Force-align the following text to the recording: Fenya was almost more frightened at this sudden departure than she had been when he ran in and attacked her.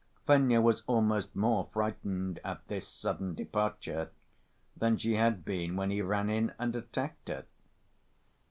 Fenya 0.25 0.59
was 0.61 0.81
almost 0.87 1.35
more 1.35 1.69
frightened 1.73 2.39
at 2.43 2.67
this 2.67 2.87
sudden 2.87 3.35
departure 3.35 4.09
than 4.75 4.97
she 4.97 5.13
had 5.13 5.45
been 5.45 5.75
when 5.75 5.91
he 5.91 6.01
ran 6.01 6.27
in 6.27 6.53
and 6.57 6.75
attacked 6.75 7.29
her. 7.29 7.45